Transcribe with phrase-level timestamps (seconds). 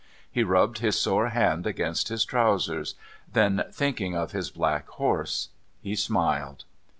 [0.31, 2.95] He rubbed his sore hand against his trousers;
[3.31, 6.65] then, thinking of his black horse, he smiled.